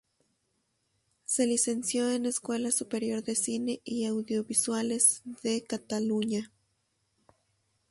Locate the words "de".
3.21-3.35, 5.43-5.63